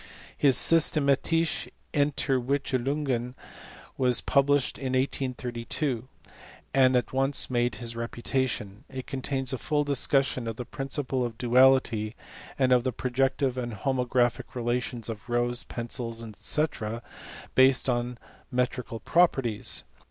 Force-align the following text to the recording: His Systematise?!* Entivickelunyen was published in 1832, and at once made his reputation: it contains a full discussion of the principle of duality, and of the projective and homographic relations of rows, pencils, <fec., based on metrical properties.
His 0.35 0.57
Systematise?!* 0.57 1.67
Entivickelunyen 1.93 3.35
was 3.99 4.19
published 4.19 4.79
in 4.79 4.93
1832, 4.93 6.07
and 6.73 6.95
at 6.95 7.13
once 7.13 7.51
made 7.51 7.75
his 7.75 7.95
reputation: 7.95 8.83
it 8.89 9.05
contains 9.05 9.53
a 9.53 9.59
full 9.59 9.83
discussion 9.83 10.47
of 10.47 10.55
the 10.55 10.65
principle 10.65 11.23
of 11.23 11.37
duality, 11.37 12.15
and 12.57 12.71
of 12.71 12.83
the 12.83 12.91
projective 12.91 13.59
and 13.59 13.73
homographic 13.73 14.55
relations 14.55 15.07
of 15.07 15.29
rows, 15.29 15.65
pencils, 15.65 16.23
<fec., 16.23 17.03
based 17.53 17.87
on 17.87 18.17
metrical 18.51 18.99
properties. 19.01 19.83